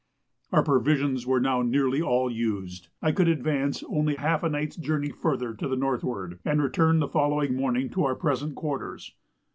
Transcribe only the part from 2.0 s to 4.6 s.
all used, I could advance only half a